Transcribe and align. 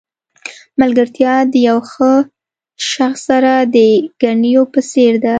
ملګرتیا 0.79 1.33
د 1.51 1.53
یو 1.69 1.77
ښه 1.91 2.11
شخص 2.91 3.21
سره 3.29 3.53
د 3.73 3.75
ګنیو 4.21 4.63
په 4.73 4.79
څېر 4.91 5.13
ده. 5.23 5.29